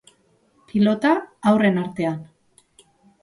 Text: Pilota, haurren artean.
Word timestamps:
Pilota, 0.71 1.11
haurren 1.51 1.77
artean. 1.81 2.17